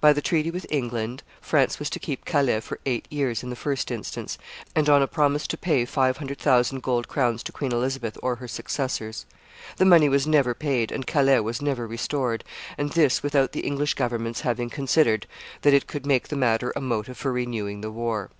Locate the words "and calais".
10.90-11.40